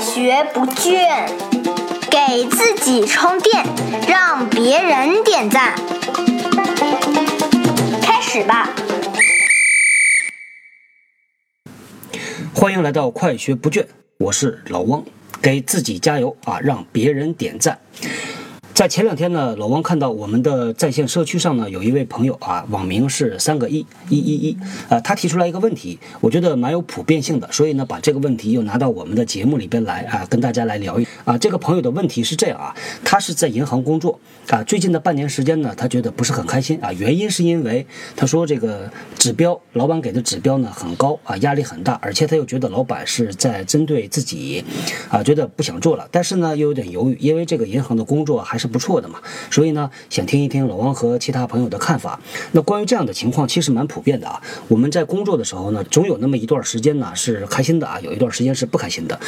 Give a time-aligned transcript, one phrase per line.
[0.00, 1.28] 学不倦，
[2.08, 3.64] 给自己充电，
[4.08, 5.74] 让别人点赞。
[8.00, 8.70] 开始吧！
[12.54, 13.84] 欢迎来到快学不倦，
[14.18, 15.04] 我是老汪，
[15.42, 17.80] 给自己加油啊，让别人点赞。
[18.78, 24.56] 在前两天呢，老王看到我们的在线社区上呢，有一位朋友啊，网名是三个一一一一，
[24.88, 31.36] 呃，他提出来一个问题，我觉得蛮有普遍性的，所以呢，把这个问题又拿到我们的节目里边来啊，跟大家来聊一啊。
[31.36, 32.72] 这个朋友的问题是这样啊，
[33.04, 37.84] 他是在银行工作啊，最近的半年时间呢，他觉得不是很开心啊，原因是因为
[38.14, 44.64] 他说这个指标，老板给的指标呢很高啊，压力很大，而且他又觉得老板是在针对自己
[45.08, 48.67] 啊，觉得不想做了，但是呢又有点犹豫，因为这个银行的工作还是。
[48.68, 49.18] 不错的嘛，
[49.50, 52.20] 所以呢，想听一听老王和其他朋友的看法。
[52.52, 54.40] 那关于这样的情况，其实蛮普遍的啊。
[54.68, 59.18] 我们在工作的时候呢，总有那么一段时间呢是开心的啊，有一段时间是不开心的。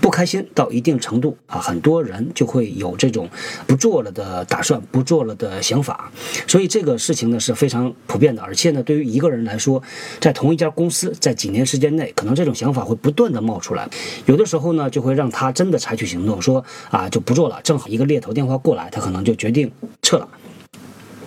[0.00, 3.28] 不开心到一定程度啊，很多人就会有这种
[3.66, 6.10] 不做了的打算，不做了的想法。
[6.46, 9.82] 所以这个事情呢是非常普遍的，而且呢，对于一个人来说，
[10.20, 13.88] 在同一家公司，在几年时间内，可能这种想法会不断的冒出来。
[14.26, 17.60] 有的时候呢，就会让他真的采取行动，说啊就不做了。
[17.62, 18.89] 正好一个猎头电话过来。
[18.90, 19.70] 他可能就决定
[20.02, 20.28] 撤了。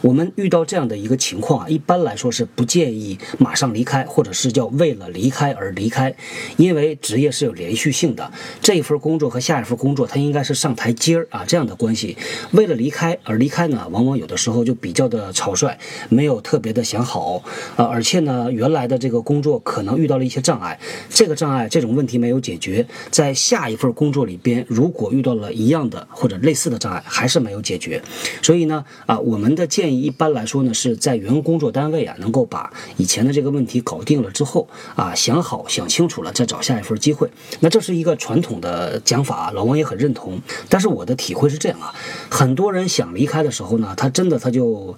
[0.03, 6.13] 我们遇到这样的一个情况啊，一般来说是不建议马上离开，或者是叫为了离开而离开，
[6.57, 8.29] 因为职业是有连续性的，
[8.61, 12.17] 这一份工作和下一份工作它应该是上台阶儿啊这样的关系。
[12.51, 15.77] 为了离开而离开呢，往往有的时候就比较的草率，
[16.09, 17.41] 没有特别的想好
[17.77, 20.77] 啊，而且呢，原来的这个工作可能遇到了一些障碍，
[21.09, 28.03] 这个障碍这种问题没有解决，在下一份工作里边，如果遇到了一样的或者类似的障碍，还是没有解决，
[28.41, 29.92] 所以呢，啊，我们的建议。
[30.01, 37.29] 一般来说呢，是在原工作单位啊，能够把以前的这个问题搞定了之后啊，想好想清楚了，再找下一份机会。
[37.59, 40.41] 那这是一个传统的讲法，老王也很认同。
[40.69, 41.93] 但是我的体会是这样啊，
[42.29, 44.97] 很多人想离开的时候呢，他真的他就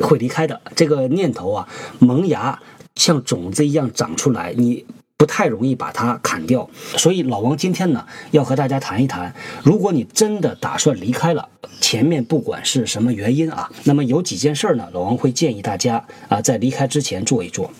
[0.00, 0.60] 会离开的。
[0.74, 1.68] 这个念头啊，
[1.98, 2.60] 萌芽
[2.94, 4.84] 像种子一样长出来，你。
[5.18, 6.68] 不太容易把它砍掉，
[6.98, 9.34] 所以老王今天呢要和大家谈一谈，
[9.64, 11.48] 如果你真的打算离开了，
[11.80, 17.72] 前面不管是什么原因啊，那么有几件事儿呢，老王会建议大家啊在离开之前做一做。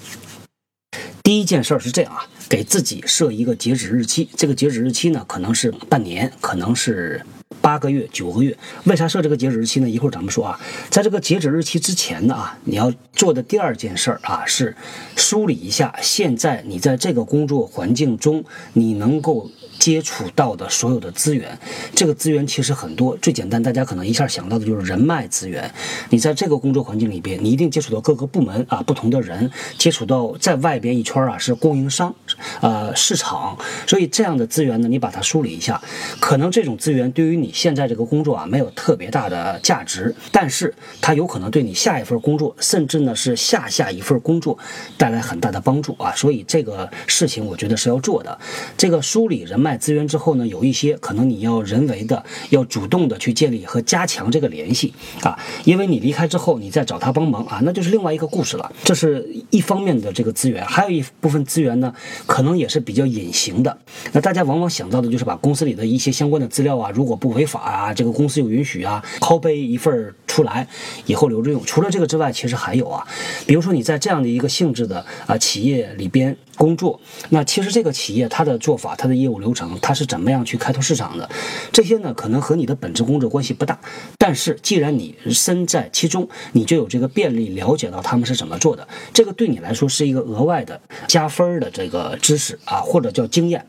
[1.22, 7.20] 第一件事儿是这样啊，给自己设一个截止日期，这个截止日期呢可能是半年，可能是。
[7.66, 9.90] 八个月、九个月，为啥设这个截止日期呢？
[9.90, 10.56] 一会儿咱们说啊。
[10.88, 14.76] 在这个截止日期之前呢啊，你要做的第二件事儿啊，是
[15.16, 18.44] 梳理一下现在你在这个工作环境中
[18.74, 19.50] 你能够
[19.86, 21.56] 接触到的所有的资源。
[21.94, 25.72] 这个资源其实很多，最简单，大家可能一下想到的就是人脉资源。
[26.10, 29.48] 你在这个工作环境里边，你一定接触到各个部门啊，不同的人，
[29.78, 32.12] 接触到在外边一圈啊是供应商，
[32.60, 33.56] 呃，市场。
[33.86, 35.80] 所以这样的资源呢，你把它梳理一下，
[36.18, 37.52] 可能这种资源对于你。
[37.52, 44.58] 现在这个工作啊，没有特别大的价值，但是它有可能对你下一份工作，甚至呢是下下一份工作
[44.98, 46.12] 带来很大的帮助啊。
[46.14, 48.38] 所以这个事情我觉得是要做的。
[48.76, 54.92] 这个梳理人脉资源之后呢，有一些可能你要人为的、要主动的去建立和加强这个联系
[55.22, 55.38] 啊。
[55.64, 58.72] 因为你离开之后，你再找他帮忙啊，那就是另外一个故事了。
[58.84, 61.94] 这是一方面的这个资源，还有一部分资源呢，
[62.26, 63.78] 可能也是比较隐形的。
[64.12, 70.66] 那大家往往想到的就是把公司里的一些相关的资料啊，如果不违法啊，这个公司有允许啊，拷贝一份出来
[71.06, 71.64] 以后留着用。
[71.64, 73.06] 除了这个之外，其实还有啊，
[73.46, 77.00] 比如说你在这样的一个性质的啊企业里边工作，
[77.30, 81.28] 那其实这个企业它的做法、它的业务流程，他是怎么样去开拓市场的，
[81.72, 83.78] 这些呢可能和你的本职工作关系不大。
[84.18, 93.66] 但是既然你身在其中，你就有这个便利了解到他们是怎么做的，这个对你来说是一个额外的加分的这个知识啊，或者叫经验。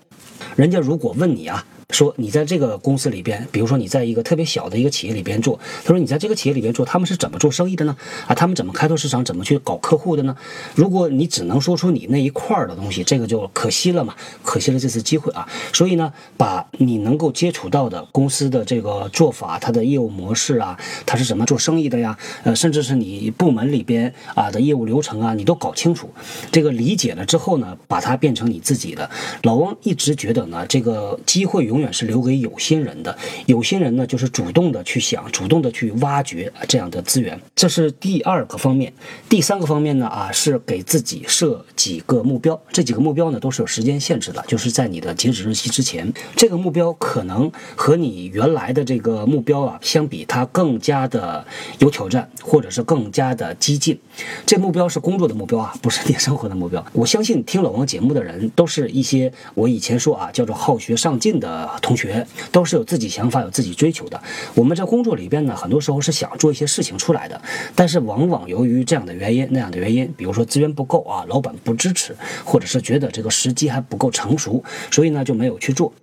[0.56, 1.66] 人家如果问你啊。
[1.92, 7.96] 说你在这个公司里边，比如说你在一个特别小的一个企业里边做，他说你在这个企业里边做，他们是怎么做生意的呢？
[8.28, 10.36] 啊，他们怎么开拓市场，怎么去搞客户的呢？
[10.75, 15.48] 如果你只能说出你那一块儿的东西，这个就可惜了嘛，可惜了这次机会啊。
[15.72, 22.18] 所以呢，把你能够接触到的公司的这个做法，它的业务模式啊，它是怎么做生意的呀？
[22.44, 26.10] 呃，甚至是你部门里边啊的业务流程啊，你都搞清楚，
[26.51, 29.10] 这个理解了之后呢，把它变成你自己的。
[29.44, 33.15] 老汪一直觉得呢，这个机会永永远是留给有心人的。
[33.45, 37.39] 有心人呢，就是主动的去想，主动的去挖掘这样的资源。
[37.56, 38.91] 这是第二个方面。
[39.29, 42.59] 第三个方面呢，啊，是给自己设几个目标。
[42.71, 46.12] 这几个目标呢，都是有时间限制的，就是在你的截止日期之前。
[46.35, 51.45] 这个目标可能和你原来的这个目标啊相比，它更加的
[51.77, 54.00] 有挑战，或者是更加的激进。
[54.47, 56.83] 这目标是工作的目标啊，不是 你生活的目标。
[56.91, 61.67] 我相信听老王节目的人，都是一些我以前说啊，叫做好学上进的。
[61.68, 64.22] 啊同学，都是有自己想法、有自己追求的。
[64.56, 67.42] 我们在工作里边呢，很多时候是想做一些事情出来的，
[67.75, 72.16] 但是往往由于这样的原因、那样的原因，比如说资源不够啊，老板不支持，
[72.46, 75.94] 或者是觉得这个时机还不够成熟，所以呢就没有去做。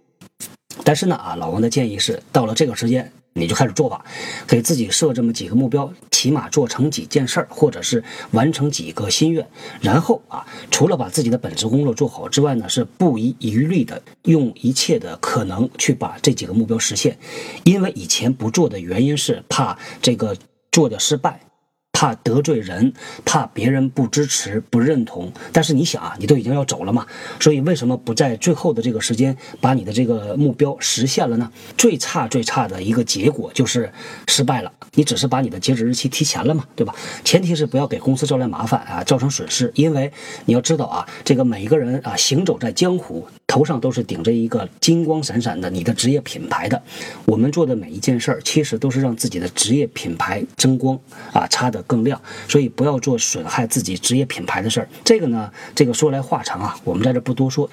[0.84, 3.10] 但是呢啊，老王的建议是，到了这个时间。
[3.34, 4.04] 你就开始做吧，
[4.46, 9.46] 给自己设这么几个目标，起码做成几件事儿，或者是完成几个心愿。
[9.81, 17.19] 然后啊，除了把自己的本职工作做好之外呢，是不遗余力的用一切的可能去把这几个目标实现。
[17.64, 20.36] 因为以前不做的原因是怕这个
[20.70, 21.40] 做的失败。
[21.94, 22.93] 怕得罪人，
[23.25, 25.32] 怕别人不支持、不认同。
[25.52, 27.06] 但是你想啊，你都已经要走了嘛，
[27.41, 31.50] 所以为什么不在最后的这个时间把你的这个目标实现了呢？
[31.79, 33.91] 最差、最差的一个结果就是
[34.26, 34.70] 失败了。
[34.96, 36.94] 你只是把你的截止日期提前了嘛，对吧？
[37.25, 39.70] 前提是不要给公司招来麻烦啊，造成损失。
[39.75, 40.12] 因为
[40.44, 43.26] 你要知道啊，这个每一个人啊，行走在江湖。
[43.54, 46.82] 头上都是顶着一个金光闪闪的你的职业品牌的，
[47.24, 50.98] 我们做的每一件事儿，其实都是让自己的职业品牌争光
[51.32, 52.20] 啊，擦得更亮。
[52.48, 54.88] 所以不要做损害自己职业品牌的事儿。
[55.04, 57.70] 这个呢，这个说来话长啊，我们在这不多说。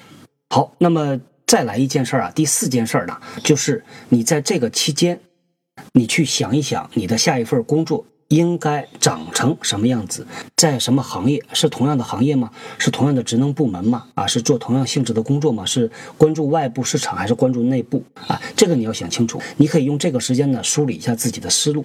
[0.50, 5.18] 好，那么再来一件事儿啊，第四件事儿呢，就是你在这个期间，
[5.94, 8.06] 你去想一想你的下一份工作。
[8.32, 10.26] 应该长成什么样子？
[10.56, 11.42] 在什么行业？
[11.52, 12.50] 是同样的行业吗？
[12.78, 14.06] 是同样的职能部门吗？
[14.14, 15.66] 啊，是做同样性质的工作吗？
[15.66, 18.02] 是关注外部市场还是关注内部？
[18.26, 19.38] 啊，这个你要想清楚。
[19.58, 21.84] 你可以用这个时间呢梳理一下自己的思路，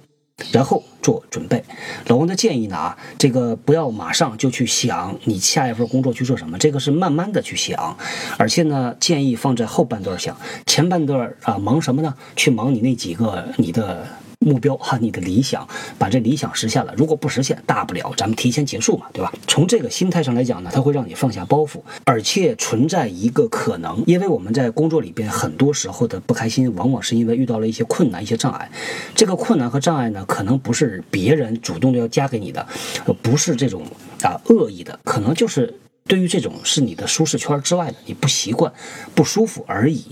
[0.53, 1.61] 然后做准备。
[2.05, 7.97] 老王的建议呢啊，这个不要马上就去想你下一份工作去做什么，这个是慢慢的去想，
[8.37, 12.15] 而且呢建议放在后半段想，前半段啊忙什么呢？
[12.37, 14.07] 去忙你那几个你的。
[14.47, 15.67] 目标哈，你的理想，
[15.99, 16.93] 把这理想实现了。
[16.95, 19.33] 如果不实现，大不了咱们提前结束嘛，对吧？
[19.47, 28.71] 从这个心态上来讲呢，它会让你放下包袱，而且存在一个可能，因为我们在工作里边很多时候的不开心，往往是因为遇到了一些困难、一些障碍。
[29.13, 32.65] 这个困难和障碍呢，可能不是别人主动的要加给你的，
[33.21, 33.83] 不是这种
[34.21, 35.73] 啊恶意的，可能就是。
[36.07, 38.71] 对于这种是你的舒适圈之外的，你不习惯、
[39.13, 40.03] 不舒服而已，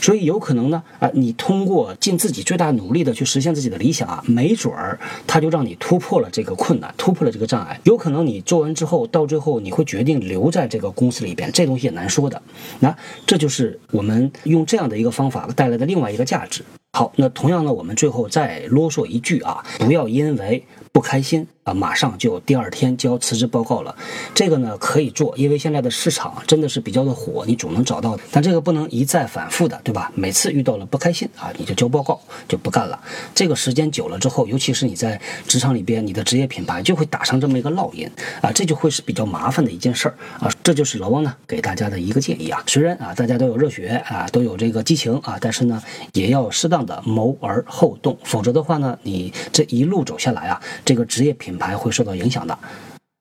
[0.00, 7.80] 所以有可能呢，啊，你通过尽自己最大努力的去实现自己的理想啊，没准儿他就让你突破了这个困难，突破了这个障碍。
[7.84, 12.42] 有可能你做完之后，到最后你会决定留在这个公司里边，这东西也难说的。
[12.80, 12.96] 那
[13.26, 16.62] 这就是我们用这样的一个方法带来的另外一个价值。
[16.92, 23.94] 好，那同样呢，我们最后再啰嗦一句啊，不要因为不开心啊，马上就第二天交辞职报告了。
[24.34, 28.18] 这个呢可以做，因为现在的市场真的是比较的火，你总能找到。
[28.32, 30.10] 但这个不能一再反复的，对吧？
[30.14, 32.18] 每次遇到了不开心啊，你就交报告
[32.48, 32.98] 就不干了。
[33.34, 38.10] 这个时间久了之后，尤其是你在职场里边，你的职业品牌就会打上这么一个烙印
[38.40, 40.50] 啊，这就会是比较麻烦的一件事儿啊。
[40.62, 42.62] 这就是老汪呢给大家的一个建议啊。
[42.66, 45.82] 虽然啊大家都有热血啊，都有这个激情啊，但是呢
[46.14, 46.78] 也要适当。
[46.78, 52.56] 的谋而后动，否则的话呢，你这一路走下来啊，这个职业品牌会受到影响的。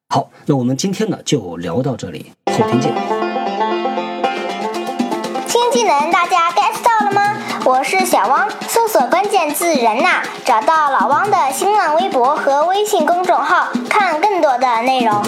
[0.09, 2.93] 好，那我们今天呢就聊到这里，后天见。
[5.47, 7.35] 新技能大家 get 到了吗？
[7.65, 15.21] 我是小汪，搜索关键字“人呐”，找到老汪的新浪微博和微信公众号，看更多的内容。